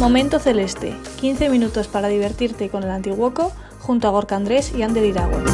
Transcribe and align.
Momento 0.00 0.38
Celeste, 0.38 0.96
15 1.20 1.50
minutos 1.50 1.86
para 1.86 2.08
divertirte 2.08 2.70
con 2.70 2.82
el 2.84 2.90
Antiguoco 2.90 3.52
junto 3.80 4.08
a 4.08 4.10
Gorka 4.10 4.34
Andrés 4.34 4.72
y 4.74 4.82
Ander 4.82 5.04
Iragüe. 5.04 5.44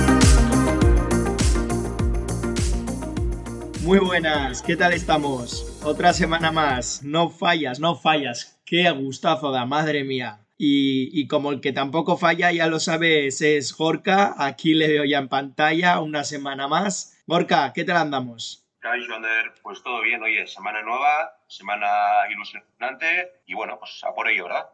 Muy 3.82 3.98
buenas, 3.98 4.62
¿qué 4.62 4.76
tal 4.76 4.92
estamos? 4.92 5.80
Otra 5.82 6.12
semana 6.12 6.52
más, 6.52 7.02
no 7.02 7.28
fallas, 7.28 7.80
no 7.80 7.96
fallas, 7.96 8.62
qué 8.64 8.88
gustazo 8.92 9.50
da, 9.50 9.66
madre 9.66 10.04
mía. 10.04 10.38
Y, 10.56 11.26
como 11.26 11.50
el 11.50 11.60
que 11.60 11.72
tampoco 11.72 12.16
falla, 12.16 12.52
ya 12.52 12.68
lo 12.68 12.78
sabes, 12.78 13.42
es 13.42 13.76
Gorka, 13.76 14.36
aquí 14.38 14.74
le 14.74 14.86
veo 14.86 15.04
ya 15.04 15.18
en 15.18 15.28
pantalla, 15.28 15.98
una 15.98 16.22
semana 16.22 16.68
más. 16.68 17.20
Gorka, 17.26 17.72
¿qué 17.72 17.82
tal 17.82 17.96
andamos? 17.96 18.64
Ander, 18.80 19.54
pues 19.64 19.82
todo 19.82 20.00
bien, 20.02 20.22
oye, 20.22 20.46
semana 20.46 20.82
nueva, 20.82 21.35
semana 21.46 21.88
ilusionante 22.30 23.40
y 23.46 23.54
bueno, 23.54 23.78
pues 23.78 24.02
a 24.04 24.14
por 24.14 24.28
ello, 24.28 24.44
¿verdad? 24.44 24.66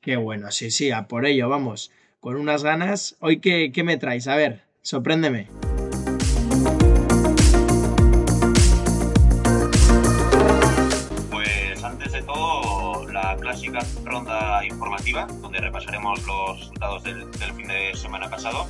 Qué 0.00 0.16
bueno, 0.16 0.50
sí, 0.50 0.70
sí, 0.70 0.90
a 0.90 1.06
por 1.08 1.26
ello, 1.26 1.48
vamos, 1.48 1.92
con 2.20 2.36
unas 2.36 2.62
ganas. 2.62 3.16
Hoy, 3.20 3.40
¿qué, 3.40 3.72
qué 3.72 3.84
me 3.84 3.96
traes? 3.96 4.28
A 4.28 4.36
ver, 4.36 4.62
sorpréndeme. 4.82 5.48
clásica 13.52 13.80
ronda 14.04 14.64
informativa, 14.64 15.26
donde 15.40 15.60
repasaremos 15.60 16.24
los 16.26 16.58
resultados 16.58 17.02
del, 17.02 17.26
fin 17.54 17.68
de 17.68 17.94
semana 17.94 18.30
pasado. 18.30 18.66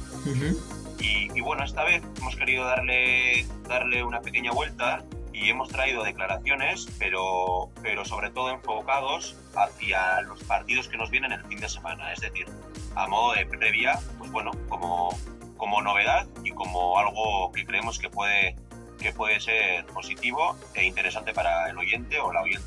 y, 0.98 1.40
bueno, 1.40 1.64
esta 1.64 1.84
vez 1.84 2.02
hemos 2.18 2.36
querido 2.36 2.64
darle, 2.64 3.46
darle 3.68 4.02
una 4.02 4.20
pequeña 4.20 4.52
vuelta 4.52 5.04
y 5.42 5.50
hemos 5.50 5.68
traído 5.68 6.04
declaraciones, 6.04 6.86
pero, 6.98 7.68
pero 7.82 8.04
sobre 8.04 8.30
todo 8.30 8.50
enfocados 8.50 9.36
hacia 9.56 10.20
los 10.22 10.42
partidos 10.44 10.88
que 10.88 10.96
nos 10.96 11.10
vienen 11.10 11.32
el 11.32 11.44
fin 11.44 11.58
de 11.58 11.68
semana. 11.68 12.12
Es 12.12 12.20
decir, 12.20 12.46
a 12.94 13.08
modo 13.08 13.34
de 13.34 13.44
previa, 13.46 13.98
pues 14.18 14.30
bueno, 14.30 14.52
como, 14.68 15.10
como 15.56 15.82
novedad 15.82 16.26
y 16.44 16.50
como 16.52 16.96
algo 16.98 17.50
que 17.52 17.66
creemos 17.66 17.98
que 17.98 18.08
puede, 18.08 18.54
que 19.00 19.12
puede 19.12 19.40
ser 19.40 19.84
positivo 19.86 20.56
e 20.74 20.84
interesante 20.84 21.32
para 21.32 21.68
el 21.68 21.76
oyente 21.76 22.20
o 22.20 22.32
la 22.32 22.42
oyente. 22.42 22.66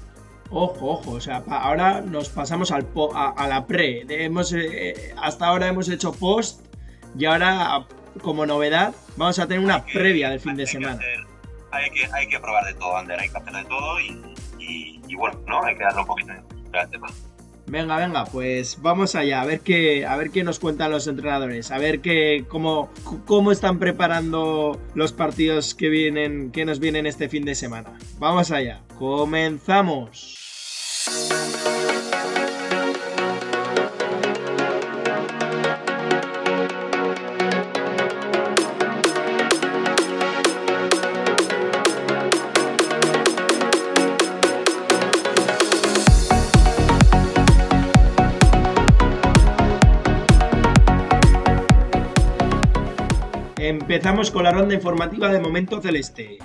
Ojo, 0.50 0.92
ojo, 0.92 1.12
o 1.12 1.22
sea, 1.22 1.44
ahora 1.48 2.02
nos 2.02 2.30
pasamos 2.30 2.72
al 2.72 2.88
a, 3.16 3.48
la 3.48 3.66
pre. 3.66 4.06
Hemos, 4.09 4.53
eh, 4.53 5.16
hasta 5.18 5.48
ahora 5.48 5.68
hemos 5.68 5.90
hecho 5.90 6.12
post 6.12 6.62
y 7.18 7.26
ahora, 7.26 7.88
como 8.22 8.46
novedad, 8.46 8.94
vamos 9.16 9.40
a 9.40 9.48
tener 9.48 9.64
una 9.64 9.84
previa 9.86 10.30
del 10.30 10.40
fin 10.40 10.56
de 10.56 10.68
semana. 10.68 11.00
Hay, 11.76 11.90
que, 11.92 12.08
hay 12.14 12.28
que 12.28 12.40
probar 12.40 12.66
de 12.66 12.73
todo, 12.76 12.98
Ander, 12.98 13.20
hay 13.20 13.30
que 13.30 13.38
hacer 13.38 13.54
de 13.54 13.66
todo 13.66 14.00
y, 14.00 15.16
bueno, 15.16 15.40
¿no? 15.48 15.64
Hay 15.64 15.76
que 15.76 15.84
darle 15.84 16.02
un 16.02 16.08
poquito 16.08 16.34
de 16.34 16.88
tema. 16.88 17.08
Venga, 17.68 17.97
venga, 17.97 18.25
pues 18.25 18.80
vamos 18.81 19.16
allá, 19.16 19.41
a 19.41 19.46
ver 19.46 19.62
qué, 19.62 20.06
a 20.06 20.16
ver 20.18 20.30
qué 20.30 20.44
nos 20.44 20.59
cuentan 20.59 20.91
los 20.91 21.08
entrenadores, 21.08 21.72
a 21.72 21.80
ver 21.80 22.00
qué, 22.00 22.46
cómo, 22.47 22.91
cómo 23.25 23.52
están 23.52 23.80
preparando 23.80 24.80
los 24.94 25.13
partidos 25.13 25.74
que 25.74 25.90
vienen, 25.90 26.52
que 26.52 26.63
nos 26.63 26.80
vienen 26.80 27.08
este 27.08 27.28
fin 27.28 27.44
de 27.44 27.56
semana. 27.56 27.97
Vamos 28.19 28.52
allá, 28.52 28.81
comenzamos. 29.00 30.38
Empezamos 53.68 54.30
con 54.30 54.44
la 54.44 54.52
ronda 54.52 54.76
informativa 54.76 55.30
de 55.30 55.40
Momento 55.40 55.81
Celeste. 55.81 56.38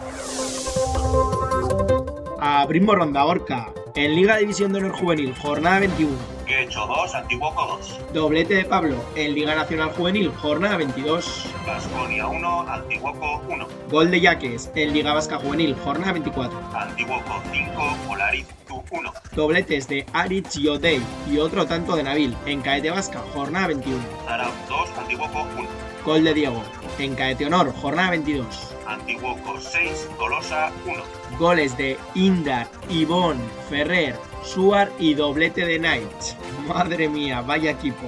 Abrimos 2.40 2.94
ronda 2.94 3.26
Orca. 3.26 3.74
En 3.94 4.14
Liga 4.14 4.38
División 4.38 4.72
de 4.72 4.78
Honor 4.78 4.92
Juvenil, 4.92 5.34
jornada 5.34 5.80
21. 5.80 6.16
He 6.46 6.62
hecho 6.62 6.86
2, 6.86 7.14
Antiguoco 7.14 7.76
2. 7.76 8.00
Doblete 8.14 8.54
de 8.54 8.64
Pablo. 8.64 8.96
En 9.16 9.34
Liga 9.34 9.54
Nacional 9.54 9.90
Juvenil, 9.90 10.32
jornada 10.34 10.78
22. 10.78 11.44
Vasconia 11.66 12.26
1, 12.26 12.60
Antiguoco 12.70 13.42
1. 13.50 13.68
Gol 13.90 14.10
de 14.10 14.20
Yaques. 14.22 14.70
En 14.74 14.94
Liga 14.94 15.12
Vasca 15.12 15.36
Juvenil, 15.36 15.74
jornada 15.74 16.12
24. 16.14 16.58
Antiguoco 16.72 17.42
5, 17.52 17.96
Polaris 18.08 18.46
1. 18.90 19.12
Dobletes 19.36 19.88
de 19.88 20.06
Aritz 20.14 20.56
y 20.56 20.68
Odey 20.68 21.02
y 21.30 21.36
otro 21.36 21.66
tanto 21.66 21.96
de 21.96 22.02
Nabil. 22.02 22.34
En 22.46 22.62
Caete 22.62 22.90
Vasca, 22.90 23.22
jornada 23.34 23.66
21. 23.66 23.98
Zara 24.24 24.50
2, 24.70 24.88
Antiguoco 24.98 25.46
1. 25.58 25.68
Gol 26.06 26.24
de 26.24 26.32
Diego. 26.32 26.62
En 27.00 27.14
Caete 27.14 27.46
Honor, 27.46 27.72
jornada 27.72 28.10
22. 28.10 28.74
Antiguoco 28.86 29.58
6, 29.58 30.10
Tolosa 30.18 30.70
1. 30.84 31.02
Goles 31.38 31.74
de 31.78 31.96
Indar, 32.14 32.68
Ivón, 32.90 33.38
Ferrer, 33.70 34.18
Suar 34.44 34.92
y 34.98 35.14
doblete 35.14 35.64
de 35.64 35.78
Knights. 35.78 36.36
Madre 36.68 37.08
mía, 37.08 37.40
vaya 37.40 37.70
equipo. 37.70 38.04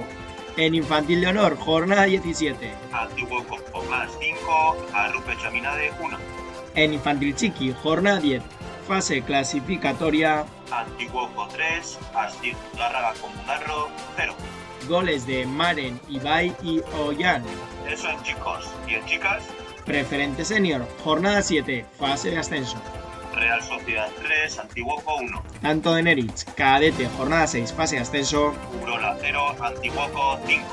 En 0.57 0.75
Infantil 0.75 1.21
de 1.21 1.27
Honor, 1.27 1.57
jornada 1.57 2.03
17. 2.03 2.71
Antiguoco 2.91 3.57
más 3.89 4.11
5, 4.19 4.77
Arrupe 4.93 5.35
Chaminade 5.41 5.91
1. 5.99 6.17
En 6.75 6.93
Infantil 6.93 7.35
Chiqui, 7.35 7.73
jornada 7.73 8.19
10. 8.19 8.43
Fase 8.87 9.23
clasificatoria. 9.23 10.45
Antiguoco 10.71 11.47
3, 11.47 11.97
Astir 12.13 12.55
Gárraga 12.77 13.13
Comunarro 13.19 13.89
0. 14.17 14.35
Goles 14.87 15.25
de 15.25 15.45
Maren, 15.45 15.99
Ibai 16.09 16.55
y 16.63 16.81
Ollán. 16.99 17.43
Eso 17.89 18.09
en 18.09 18.21
chicos. 18.23 18.69
¿Y 18.87 18.95
en 18.95 19.05
chicas? 19.05 19.43
Preferente 19.85 20.45
Senior, 20.45 20.87
jornada 21.03 21.41
7, 21.41 21.85
fase 21.99 22.31
de 22.31 22.37
ascenso. 22.37 22.77
Real 23.35 23.61
Sociedad 23.61 24.09
3, 24.21 24.59
Antiguoco 24.59 25.15
1. 25.15 25.43
Tanto 25.61 25.93
de 25.95 26.03
Neritz, 26.03 26.45
Cadete, 26.55 27.07
jornada 27.17 27.47
6, 27.47 27.73
fase 27.73 27.95
de 27.95 28.01
ascenso. 28.03 28.53
Urola 28.81 29.17
0, 29.19 29.55
Antiguoco 29.59 30.39
5. 30.45 30.63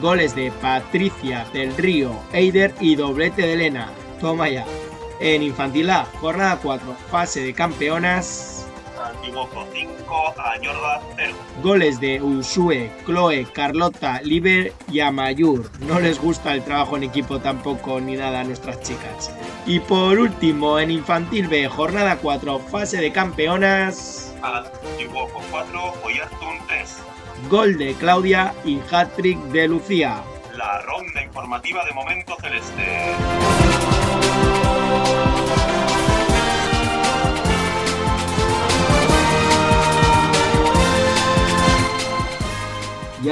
Goles 0.00 0.34
de 0.34 0.50
Patricia 0.52 1.46
del 1.52 1.76
Río, 1.76 2.12
Eider 2.32 2.74
y 2.80 2.96
doblete 2.96 3.42
de 3.42 3.54
Elena. 3.54 3.90
Toma 4.20 4.48
ya. 4.48 4.64
En 5.20 5.42
Infantil 5.42 5.90
A, 5.90 6.04
jornada 6.20 6.58
4, 6.62 6.96
fase 7.10 7.40
de 7.40 7.54
campeonas. 7.54 8.51
Antiguoco 9.16 9.66
5, 9.72 10.34
Añorda 10.38 11.00
0. 11.16 11.34
Goles 11.62 12.00
de 12.00 12.20
Usue, 12.20 12.90
Chloe, 13.04 13.46
Carlota, 13.52 14.20
Liber 14.22 14.72
y 14.90 15.00
Amayur. 15.00 15.70
No 15.80 16.00
les 16.00 16.20
gusta 16.20 16.54
el 16.54 16.64
trabajo 16.64 16.96
en 16.96 17.04
equipo 17.04 17.38
tampoco 17.40 18.00
ni 18.00 18.16
nada 18.16 18.40
a 18.40 18.44
nuestras 18.44 18.80
chicas. 18.80 19.30
Y 19.66 19.80
por 19.80 20.18
último, 20.18 20.78
en 20.78 20.90
Infantil 20.90 21.48
B, 21.48 21.68
jornada 21.68 22.18
4, 22.20 22.58
fase 22.58 22.98
de 22.98 23.12
campeonas. 23.12 24.34
Antiguoco 24.42 25.40
4, 25.50 25.94
Oyartun 26.02 26.58
3. 26.66 27.02
Gol 27.50 27.78
de 27.78 27.94
Claudia 27.94 28.54
y 28.64 28.80
hat-trick 28.90 29.38
de 29.48 29.68
Lucía. 29.68 30.22
La 30.56 30.80
ronda 30.82 31.22
informativa 31.22 31.84
de 31.84 31.92
Momento 31.92 32.36
Celeste. 32.40 33.14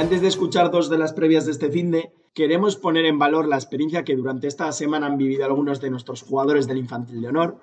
Antes 0.01 0.21
de 0.21 0.29
escuchar 0.29 0.71
dos 0.71 0.89
de 0.89 0.97
las 0.97 1.13
previas 1.13 1.45
de 1.45 1.51
este 1.51 1.69
fin 1.69 1.91
de, 1.91 2.11
queremos 2.33 2.75
poner 2.75 3.05
en 3.05 3.19
valor 3.19 3.47
la 3.47 3.57
experiencia 3.57 4.03
que 4.03 4.15
durante 4.15 4.47
esta 4.47 4.71
semana 4.71 5.05
han 5.05 5.19
vivido 5.19 5.45
algunos 5.45 5.79
de 5.79 5.91
nuestros 5.91 6.23
jugadores 6.23 6.65
del 6.65 6.79
Infantil 6.79 7.21
de 7.21 7.27
Honor, 7.27 7.57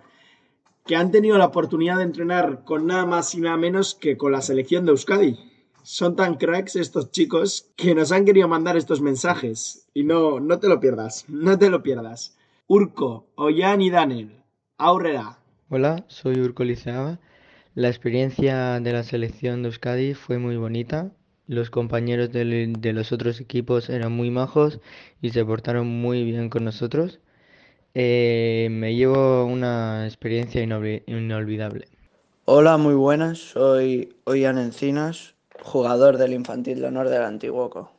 que 0.86 0.94
han 0.94 1.10
tenido 1.10 1.36
la 1.36 1.46
oportunidad 1.46 1.96
de 1.96 2.04
entrenar 2.04 2.62
con 2.64 2.86
nada 2.86 3.06
más 3.06 3.34
y 3.34 3.40
nada 3.40 3.56
menos 3.56 3.96
que 3.96 4.16
con 4.16 4.30
la 4.30 4.40
selección 4.40 4.84
de 4.84 4.92
Euskadi. 4.92 5.36
Son 5.82 6.14
tan 6.14 6.36
cracks 6.36 6.76
estos 6.76 7.10
chicos 7.10 7.72
que 7.74 7.96
nos 7.96 8.12
han 8.12 8.24
querido 8.24 8.46
mandar 8.46 8.76
estos 8.76 9.00
mensajes. 9.00 9.88
Y 9.92 10.04
no, 10.04 10.38
no 10.38 10.60
te 10.60 10.68
lo 10.68 10.78
pierdas, 10.78 11.24
no 11.26 11.58
te 11.58 11.70
lo 11.70 11.82
pierdas. 11.82 12.36
Urco, 12.68 13.26
Ollán 13.34 13.82
y 13.82 13.90
Daniel, 13.90 14.44
Aurrera. 14.76 15.40
Hola, 15.70 16.04
soy 16.06 16.38
Urco 16.38 16.62
Liceaga. 16.62 17.18
La 17.74 17.88
experiencia 17.88 18.78
de 18.78 18.92
la 18.92 19.02
selección 19.02 19.62
de 19.62 19.70
Euskadi 19.70 20.14
fue 20.14 20.38
muy 20.38 20.56
bonita 20.56 21.10
Los 21.48 21.70
compañeros 21.70 22.30
de, 22.30 22.92
los 22.92 23.10
otros 23.10 23.40
equipos 23.40 23.88
eran 23.88 24.12
muy 24.12 24.30
majos 24.30 24.80
y 25.22 25.30
se 25.30 25.42
portaron 25.46 25.86
muy 25.86 26.22
bien 26.22 26.50
con 26.50 26.64
nosotros. 26.64 27.20
Eh, 27.94 28.68
me 28.70 28.94
llevo 28.94 29.46
una 29.46 30.06
experiencia 30.06 30.62
inolvidable. 30.62 31.88
Hola, 32.44 32.76
muy 32.76 32.94
buenas. 32.94 33.38
Soy 33.38 34.14
Oyan 34.24 34.58
Encinas, 34.58 35.34
jugador 35.62 36.18
del 36.18 36.34
Infantil 36.34 36.82
de 36.82 36.86
Honor 36.88 37.08
del 37.08 37.22
Antiguoco. 37.22 37.90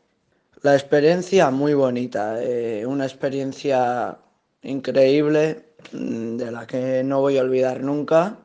La 0.61 0.75
experiencia 0.75 1.49
muy 1.49 1.73
bonita, 1.73 2.43
eh, 2.43 2.85
una 2.85 3.05
experiencia 3.05 4.19
increíble 4.61 5.73
mm, 5.91 6.37
de 6.37 6.51
la 6.51 6.67
que 6.67 7.01
no 7.03 7.21
voy 7.21 7.39
a 7.39 7.41
olvidar 7.41 7.81
nunca. 7.81 8.37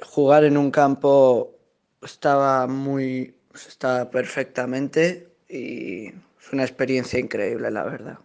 Jugar 0.00 0.44
en 0.44 0.56
un 0.56 0.70
campo 0.70 1.56
estaba 2.02 2.66
muy, 2.66 3.35
estaba 3.66 4.10
perfectamente 4.10 5.28
y 5.48 6.08
es 6.08 6.52
una 6.52 6.64
experiencia 6.64 7.18
increíble, 7.18 7.70
la 7.70 7.84
verdad. 7.84 8.18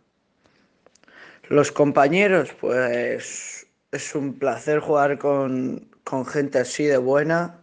Los 1.47 1.71
compañeros, 1.71 2.53
pues 2.59 3.67
es 3.91 4.15
un 4.15 4.37
placer 4.39 4.79
jugar 4.79 5.17
con, 5.17 5.87
con 6.03 6.25
gente 6.25 6.59
así 6.59 6.85
de 6.85 6.97
buena. 6.97 7.59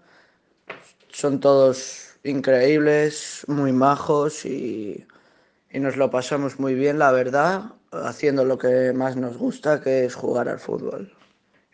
Son 1.09 1.41
todos 1.41 2.19
increíbles, 2.23 3.45
muy 3.49 3.73
majos 3.73 4.45
y, 4.45 5.07
y 5.71 5.81
nos 5.81 5.97
lo 5.97 6.11
pasamos 6.11 6.59
muy 6.59 6.75
bien, 6.75 6.99
la 6.99 7.13
verdad, 7.13 7.73
haciendo 7.91 8.45
lo 8.45 8.59
que 8.59 8.93
más 8.93 9.17
nos 9.17 9.37
gusta, 9.37 9.81
que 9.81 10.05
es 10.05 10.15
jugar 10.15 10.49
al 10.49 10.59
fútbol. 10.59 11.13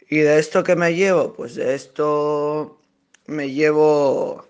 ¿Y 0.09 0.19
de 0.19 0.39
esto 0.39 0.63
qué 0.63 0.77
me 0.77 0.95
llevo? 0.95 1.33
Pues 1.33 1.55
de 1.55 1.75
esto 1.75 2.81
me 3.27 3.51
llevo 3.51 4.47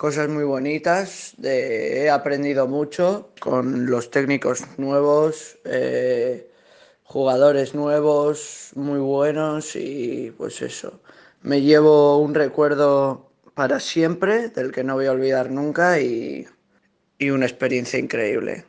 cosas 0.00 0.30
muy 0.30 0.44
bonitas, 0.44 1.34
he 1.42 2.08
aprendido 2.08 2.66
mucho 2.66 3.34
con 3.38 3.84
los 3.84 4.10
técnicos 4.10 4.64
nuevos, 4.78 5.58
eh, 5.66 6.50
jugadores 7.02 7.74
nuevos, 7.74 8.70
muy 8.74 8.98
buenos 8.98 9.76
y 9.76 10.32
pues 10.38 10.62
eso. 10.62 11.02
Me 11.42 11.60
llevo 11.60 12.16
un 12.16 12.34
recuerdo 12.34 13.30
para 13.52 13.78
siempre 13.78 14.48
del 14.48 14.72
que 14.72 14.84
no 14.84 14.94
voy 14.94 15.04
a 15.04 15.12
olvidar 15.12 15.50
nunca 15.50 16.00
y, 16.00 16.46
y 17.18 17.28
una 17.28 17.44
experiencia 17.44 17.98
increíble. 17.98 18.64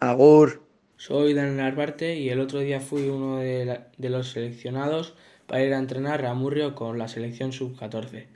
Agur. 0.00 0.60
Soy 0.96 1.34
Daniel 1.34 1.60
Arbarte 1.60 2.16
y 2.16 2.30
el 2.30 2.40
otro 2.40 2.58
día 2.58 2.80
fui 2.80 3.08
uno 3.08 3.36
de, 3.36 3.78
de 3.96 4.10
los 4.10 4.32
seleccionados 4.32 5.14
para 5.46 5.62
ir 5.62 5.72
a 5.72 5.78
entrenar 5.78 6.26
a 6.26 6.34
Murrio 6.34 6.74
con 6.74 6.98
la 6.98 7.06
selección 7.06 7.52
sub-14. 7.52 8.26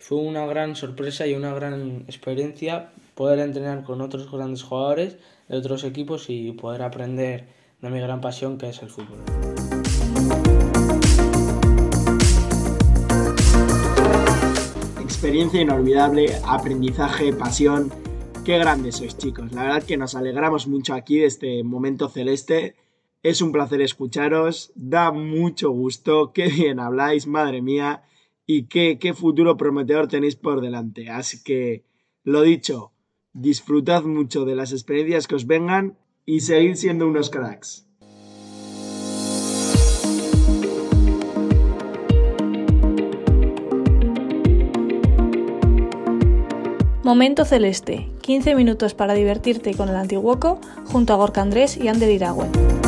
Fue 0.00 0.18
una 0.18 0.46
gran 0.46 0.76
sorpresa 0.76 1.26
y 1.26 1.34
una 1.34 1.52
gran 1.52 2.04
experiencia 2.06 2.92
poder 3.16 3.40
entrenar 3.40 3.82
con 3.82 4.00
otros 4.00 4.30
grandes 4.30 4.62
jugadores 4.62 5.16
de 5.48 5.56
otros 5.56 5.82
equipos 5.82 6.26
y 6.30 6.52
poder 6.52 6.82
aprender 6.82 7.48
de 7.82 7.90
mi 7.90 7.98
gran 7.98 8.20
pasión 8.20 8.58
que 8.58 8.68
es 8.68 8.80
el 8.80 8.90
fútbol. 8.90 9.18
Experiencia 15.02 15.60
inolvidable, 15.60 16.30
aprendizaje, 16.46 17.32
pasión. 17.32 17.90
Qué 18.44 18.56
grandes 18.56 18.96
sois 18.96 19.18
chicos. 19.18 19.52
La 19.52 19.64
verdad 19.64 19.82
que 19.82 19.96
nos 19.96 20.14
alegramos 20.14 20.68
mucho 20.68 20.94
aquí 20.94 21.18
de 21.18 21.26
este 21.26 21.64
momento 21.64 22.08
celeste. 22.08 22.76
Es 23.24 23.42
un 23.42 23.50
placer 23.50 23.80
escucharos, 23.82 24.70
da 24.76 25.10
mucho 25.10 25.70
gusto, 25.70 26.32
qué 26.32 26.46
bien 26.46 26.78
habláis, 26.78 27.26
madre 27.26 27.62
mía, 27.62 28.04
y 28.50 28.62
qué, 28.64 29.12
futuro 29.14 29.58
prometedor 29.58 30.08
tenéis 30.08 30.34
por 30.34 30.62
delante. 30.62 31.10
Así 31.10 31.42
que, 31.44 31.84
lo 32.24 32.40
dicho, 32.40 32.92
disfrutad 33.34 34.04
mucho 34.04 34.46
de 34.46 34.56
las 34.56 34.72
experiencias 34.72 35.28
que 35.28 35.34
os 35.34 35.46
vengan 35.46 35.98
y 36.24 36.40
seguir 36.40 36.76
siendo 36.76 37.06
unos 37.06 37.28
cracks. 37.28 37.86
Momento 47.04 47.44
Celeste, 47.44 48.08
15 48.22 48.54
minutos 48.54 48.94
para 48.94 49.12
divertirte 49.12 49.74
con 49.74 49.90
el 49.90 49.96
Antiguoco 49.96 50.60
junto 50.86 51.12
a 51.12 51.16
Gorka 51.16 51.42
Andrés 51.42 51.76
y 51.76 51.88
Ander 51.88 52.10
Iragüen. 52.10 52.87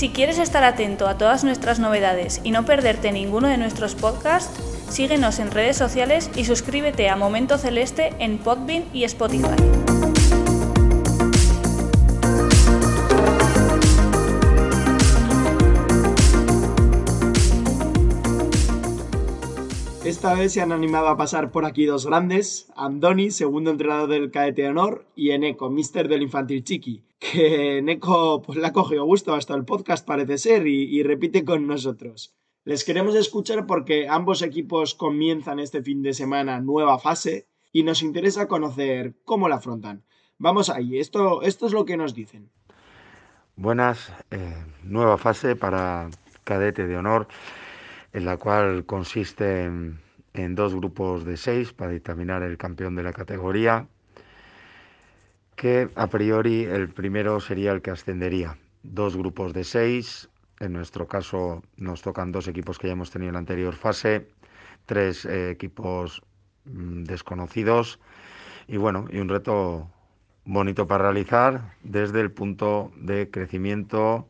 Si 0.00 0.08
quieres 0.08 0.38
estar 0.38 0.64
atento 0.64 1.08
a 1.08 1.18
todas 1.18 1.44
nuestras 1.44 1.78
novedades 1.78 2.40
y 2.42 2.52
no 2.52 2.64
perderte 2.64 3.12
ninguno 3.12 3.48
de 3.48 3.58
nuestros 3.58 3.94
podcasts, 3.94 4.80
Síguenos 4.90 5.38
en 5.38 5.52
redes 5.52 5.76
sociales 5.76 6.30
y 6.34 6.44
suscríbete 6.44 7.08
a 7.08 7.14
Momento 7.14 7.58
Celeste 7.58 8.12
en 8.18 8.38
Podbean 8.38 8.84
y 8.92 9.04
Spotify. 9.04 9.79
Esta 20.20 20.34
vez 20.34 20.52
se 20.52 20.60
han 20.60 20.70
animado 20.70 21.08
a 21.08 21.16
pasar 21.16 21.50
por 21.50 21.64
aquí 21.64 21.86
dos 21.86 22.04
grandes, 22.04 22.70
Andoni, 22.76 23.30
segundo 23.30 23.70
entrenador 23.70 24.10
del 24.10 24.30
Cadete 24.30 24.60
de 24.60 24.68
Honor, 24.68 25.06
y 25.16 25.30
Eneco, 25.30 25.70
mister 25.70 26.08
del 26.08 26.20
Infantil 26.20 26.62
Chiqui, 26.62 27.02
que 27.18 27.78
Eneco 27.78 28.42
pues, 28.42 28.58
le 28.58 28.66
ha 28.66 28.74
cogido 28.74 29.06
gusto 29.06 29.32
hasta 29.32 29.54
el 29.54 29.64
podcast 29.64 30.06
parece 30.06 30.36
ser 30.36 30.66
y 30.66 31.02
repite 31.02 31.42
con 31.42 31.66
nosotros. 31.66 32.36
Les 32.64 32.84
queremos 32.84 33.14
escuchar 33.14 33.64
porque 33.64 34.08
ambos 34.10 34.42
equipos 34.42 34.94
comienzan 34.94 35.58
este 35.58 35.82
fin 35.82 36.02
de 36.02 36.12
semana 36.12 36.60
nueva 36.60 36.98
fase 36.98 37.48
y 37.72 37.82
nos 37.82 38.02
interesa 38.02 38.46
conocer 38.46 39.14
cómo 39.24 39.48
la 39.48 39.56
afrontan. 39.56 40.04
Vamos 40.36 40.68
ahí, 40.68 40.98
esto, 40.98 41.40
esto 41.40 41.66
es 41.66 41.72
lo 41.72 41.86
que 41.86 41.96
nos 41.96 42.14
dicen. 42.14 42.50
Buenas, 43.56 44.12
eh, 44.30 44.52
nueva 44.82 45.16
fase 45.16 45.56
para 45.56 46.10
cadete 46.44 46.86
de 46.86 46.98
honor, 46.98 47.26
en 48.12 48.26
la 48.26 48.36
cual 48.36 48.84
consiste 48.84 49.64
en, 49.64 49.98
en 50.34 50.54
dos 50.54 50.74
grupos 50.74 51.24
de 51.24 51.36
seis 51.36 51.72
para 51.72 51.92
determinar 51.92 52.42
el 52.42 52.56
campeón 52.56 52.94
de 52.94 53.02
la 53.02 53.12
categoría, 53.12 53.86
que 55.56 55.90
a 55.94 56.06
priori 56.06 56.64
el 56.64 56.88
primero 56.88 57.40
sería 57.40 57.72
el 57.72 57.82
que 57.82 57.90
ascendería. 57.90 58.56
Dos 58.82 59.16
grupos 59.16 59.52
de 59.52 59.64
seis, 59.64 60.30
en 60.60 60.72
nuestro 60.72 61.06
caso 61.06 61.62
nos 61.76 62.02
tocan 62.02 62.32
dos 62.32 62.48
equipos 62.48 62.78
que 62.78 62.86
ya 62.86 62.92
hemos 62.92 63.10
tenido 63.10 63.28
en 63.30 63.34
la 63.34 63.40
anterior 63.40 63.74
fase, 63.74 64.28
tres 64.86 65.24
eh, 65.24 65.50
equipos 65.50 66.22
mm, 66.64 67.04
desconocidos 67.04 68.00
y 68.68 68.76
bueno, 68.76 69.06
y 69.10 69.18
un 69.18 69.28
reto 69.28 69.90
bonito 70.44 70.86
para 70.86 71.04
realizar 71.04 71.74
desde 71.82 72.20
el 72.20 72.30
punto 72.30 72.92
de 72.96 73.30
crecimiento 73.30 74.28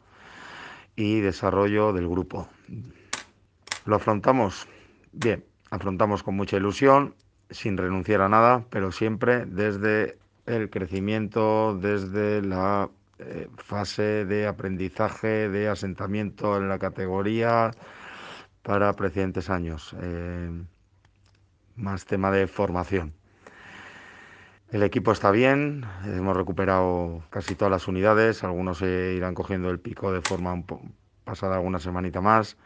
y 0.97 1.21
desarrollo 1.21 1.93
del 1.93 2.09
grupo. 2.09 2.49
Lo 3.85 3.97
afrontamos 3.97 4.67
bien, 5.13 5.45
afrontamos 5.71 6.23
con 6.23 6.37
mucha 6.37 6.57
ilusión, 6.57 7.15
sin 7.51 7.77
renunciar 7.77 8.21
a 8.21 8.29
nada, 8.29 8.65
pero 8.71 8.93
siempre 8.93 9.47
desde 9.47 10.19
el 10.47 10.71
crecimiento, 10.71 11.77
desde 11.77 12.43
la 12.43 12.91
eh, 13.19 13.49
fase 13.57 14.25
de 14.25 14.47
aprendizaje, 14.47 15.49
de 15.49 15.69
asentamiento 15.69 16.57
en 16.57 16.69
la 16.69 16.79
categoría 16.79 17.71
para 18.63 18.93
precedentes 18.95 19.51
años. 19.51 19.95
Eh, 20.01 20.51
más 21.77 22.05
tema 22.05 22.31
de 22.31 22.47
formación. 22.47 23.15
El 24.71 24.83
equipo 24.85 25.11
está 25.11 25.33
bien, 25.33 25.85
hemos 26.05 26.37
recuperado 26.37 27.25
casi 27.31 27.57
todas 27.57 27.73
las 27.73 27.89
unidades, 27.89 28.45
algunos 28.45 28.79
se 28.79 29.15
irán 29.17 29.35
cogiendo 29.35 29.69
el 29.69 29.81
pico 29.81 30.13
de 30.13 30.21
forma 30.21 30.53
un 30.53 30.65
pasada 31.25 31.57
alguna 31.57 31.81
semanita 31.81 32.21
más. 32.21 32.57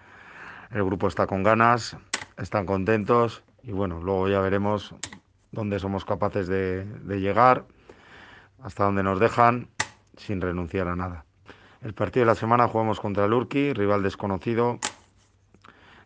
El 0.70 0.84
grupo 0.84 1.08
está 1.08 1.26
con 1.26 1.42
ganas, 1.42 1.96
están 2.38 2.66
contentos 2.66 3.42
y 3.62 3.72
bueno, 3.72 4.00
luego 4.00 4.28
ya 4.28 4.40
veremos 4.40 4.94
dónde 5.52 5.78
somos 5.78 6.04
capaces 6.04 6.48
de, 6.48 6.86
llegar, 7.06 7.64
hasta 8.62 8.84
dónde 8.84 9.02
nos 9.02 9.20
dejan 9.20 9.68
sin 10.16 10.40
renunciar 10.40 10.88
a 10.88 10.96
nada. 10.96 11.24
El 11.82 11.94
partido 11.94 12.24
de 12.24 12.32
la 12.32 12.34
semana 12.34 12.68
jugamos 12.68 13.00
contra 13.00 13.24
el 13.24 13.32
Urqui, 13.32 13.72
rival 13.72 14.02
desconocido. 14.02 14.78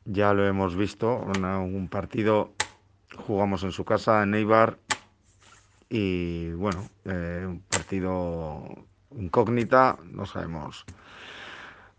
Ya 0.05 0.33
lo 0.33 0.47
hemos 0.47 0.77
visto, 0.77 1.17
un 1.17 1.89
partido 1.91 2.53
jugamos 3.27 3.63
en 3.63 3.73
su 3.73 3.85
casa, 3.85 4.23
en 4.23 4.35
Eibar, 4.35 4.79
y 5.91 6.51
bueno, 6.53 6.89
eh, 7.05 7.45
un 7.47 7.61
partido 7.61 8.63
incógnita, 9.17 9.99
no 10.05 10.27
sabemos 10.27 10.85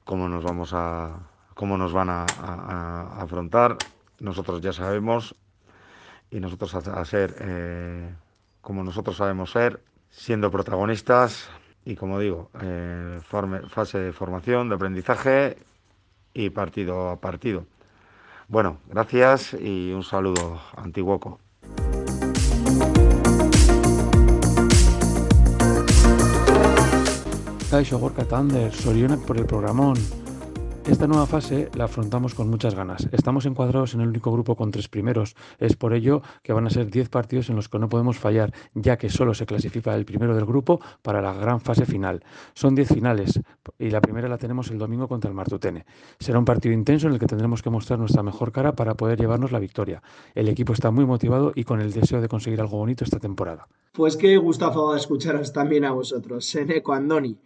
cómo 0.04 0.30
nos 0.30 0.44
vamos 0.44 0.74
a 0.74 1.20
cómo 1.56 1.78
nos 1.78 1.92
van 1.92 2.10
a, 2.10 2.26
afrontar. 3.20 3.78
Nosotros 4.20 4.62
ya 4.62 4.74
sabemos 4.74 5.36
y 6.32 6.40
nosotros 6.40 6.76
a, 6.76 7.06
ser 7.06 7.36
eh, 7.40 8.10
como 8.62 8.84
nosotros 8.84 9.18
sabemos 9.18 9.52
ser, 9.52 9.82
siendo 10.12 10.52
protagonistas, 10.52 11.50
y 11.86 11.96
como 11.96 12.20
digo, 12.20 12.50
eh, 12.62 13.20
fase 13.70 14.00
de 14.00 14.14
formación, 14.14 14.70
de 14.70 14.76
aprendizaje 14.76 15.58
y 16.34 16.50
partido 16.50 17.10
a 17.10 17.20
partido. 17.20 17.66
Bueno, 18.48 18.78
gracias 18.88 19.54
y 19.54 19.92
un 19.92 20.04
saludo, 20.04 20.62
Antiguoco. 20.76 21.40
Kaixo 27.70 28.00
Gorka 28.00 28.26
Tander, 28.26 28.74
Sorionak 28.74 29.20
por 29.26 29.38
el 29.38 29.46
programón. 29.46 29.96
Esta 30.90 31.06
nueva 31.06 31.28
fase 31.28 31.70
la 31.76 31.84
afrontamos 31.84 32.34
con 32.34 32.50
muchas 32.50 32.74
ganas. 32.74 33.08
Estamos 33.12 33.46
encuadrados 33.46 33.94
en 33.94 34.02
el 34.02 34.08
único 34.08 34.32
grupo 34.32 34.56
con 34.56 34.72
tres 34.72 34.88
primeros. 34.88 35.36
Es 35.60 35.76
por 35.76 35.94
ello 35.94 36.24
que 36.42 36.52
van 36.52 36.66
a 36.66 36.72
ser 36.72 36.90
10 36.90 37.10
partidos 37.10 37.48
en 37.52 37.56
los 37.56 37.70
que 37.70 37.78
no 37.78 37.90
podemos 37.90 38.18
fallar, 38.18 38.52
ya 38.74 38.98
que 38.98 39.12
solo 39.12 39.36
se 39.36 39.46
clasifica 39.46 39.94
el 39.94 40.04
primero 40.04 40.34
del 40.34 40.48
grupo 40.48 40.82
para 41.04 41.22
la 41.22 41.32
gran 41.34 41.62
fase 41.62 41.86
final. 41.86 42.24
Son 42.56 42.74
10 42.74 42.90
finales 42.90 43.40
y 43.78 43.92
la 43.92 44.02
primera 44.02 44.28
la 44.28 44.40
tenemos 44.40 44.72
el 44.72 44.80
domingo 44.80 45.08
contra 45.08 45.30
el 45.30 45.36
Martutene. 45.36 45.86
Será 46.20 46.40
un 46.40 46.46
partido 46.46 46.74
intenso 46.74 47.06
en 47.06 47.14
el 47.14 47.20
que 47.20 47.28
tendremos 47.28 47.62
que 47.62 47.70
mostrar 47.70 48.00
nuestra 48.00 48.24
mejor 48.24 48.52
cara 48.52 48.74
para 48.74 48.96
poder 48.96 49.20
llevarnos 49.20 49.52
la 49.52 49.60
victoria. 49.60 50.02
El 50.34 50.50
equipo 50.50 50.74
está 50.74 50.90
muy 50.90 51.06
motivado 51.06 51.52
y 51.54 51.66
con 51.66 51.82
el 51.82 51.94
deseo 51.94 52.20
de 52.20 52.28
conseguir 52.28 52.62
algo 52.62 52.78
bonito 52.78 53.04
esta 53.04 53.20
temporada. 53.20 53.68
Pues 53.94 54.18
qué 54.18 54.38
gustazo 54.38 54.96
escucharos 54.96 55.54
también 55.54 55.86
a 55.86 55.92
vosotros, 55.92 56.46
Seneco 56.46 56.94
Andoni. 56.94 57.38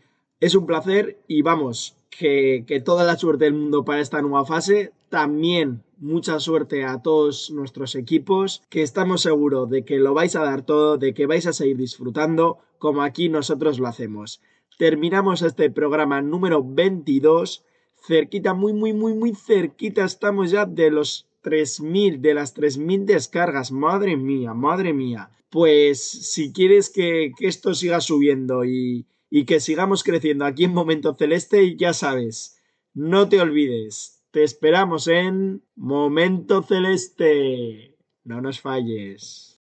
Es 0.44 0.56
un 0.56 0.66
placer 0.66 1.22
y 1.26 1.42
vamos, 1.42 1.96
que, 2.10 2.66
que, 2.68 2.82
toda 2.82 3.06
la 3.06 3.16
suerte 3.16 3.46
del 3.46 3.54
mundo 3.54 3.86
para 3.86 4.02
esta 4.02 4.22
nueva 4.22 4.44
fase. 4.44 4.92
También 5.08 5.84
mucha 6.00 6.38
suerte 6.42 6.84
a 6.84 7.02
todos 7.02 7.50
nuestros 7.50 7.96
equipos, 7.96 8.62
que 8.70 8.82
estamos 8.82 9.22
seguros 9.22 9.70
de 9.70 9.86
que 9.86 10.00
lo 10.00 10.14
vais 10.14 10.36
a 10.36 10.44
dar 10.44 10.66
todo, 10.66 10.98
de 10.98 11.14
que 11.14 11.28
vais 11.28 11.48
a 11.48 11.54
seguir 11.54 11.78
disfrutando 11.78 12.58
como 12.78 13.04
aquí 13.04 13.30
nosotros 13.30 13.80
lo 13.80 13.88
hacemos. 13.88 14.42
Terminamos 14.78 15.44
este 15.44 15.70
programa 15.70 16.22
número 16.22 16.62
22, 16.62 17.64
cerquita, 18.06 18.54
muy, 18.54 18.74
muy, 18.74 18.92
muy, 18.92 19.14
muy 19.14 19.34
cerquita, 19.34 20.04
estamos 20.04 20.52
ya 20.52 20.66
de 20.66 20.92
los 20.92 21.26
3.000, 21.46 22.20
de 22.20 22.34
las 22.34 22.54
3.000 22.54 23.06
descargas. 23.06 23.72
Madre 23.72 24.18
mía, 24.18 24.54
madre 24.54 24.92
mía. 24.92 25.30
Pues 25.50 26.04
si 26.04 26.52
quieres 26.52 26.90
que, 26.90 27.32
que 27.38 27.48
esto 27.48 27.74
siga 27.74 28.02
subiendo 28.02 28.66
y, 28.66 29.06
y 29.36 29.46
que 29.46 29.60
sigamos 29.60 30.04
creciendo 30.04 30.46
aquí 30.46 30.66
en 30.66 30.76
Momento 30.76 31.16
Celeste, 31.16 31.76
ya 31.76 31.96
sabes, 31.96 32.62
no 32.94 33.30
te 33.30 33.42
olvides, 33.42 34.24
te 34.30 34.44
esperamos 34.44 35.08
en 35.08 35.64
Momento 35.76 36.62
Celeste. 36.62 37.98
No 38.24 38.42
nos 38.42 38.62
falles. 38.62 39.60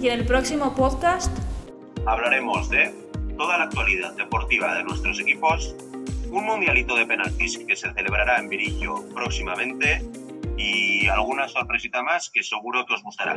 Y 0.00 0.06
en 0.06 0.20
el 0.20 0.26
próximo 0.26 0.76
podcast 0.76 1.36
hablaremos 2.06 2.70
de 2.70 2.94
toda 3.36 3.58
la 3.58 3.64
actualidad 3.64 4.14
deportiva 4.14 4.76
de 4.76 4.84
nuestros 4.84 5.18
equipos, 5.18 5.74
un 6.30 6.44
mundialito 6.44 6.94
de 6.94 7.04
penaltis 7.04 7.58
que 7.58 7.74
se 7.74 7.92
celebrará 7.92 8.38
en 8.38 8.48
Virillo 8.48 9.02
próximamente 9.12 10.00
y 10.56 11.06
alguna 11.08 11.48
sorpresita 11.48 12.02
más 12.02 12.30
que 12.30 12.42
seguro 12.42 12.84
que 12.86 12.94
os 12.94 13.02
gustará. 13.02 13.36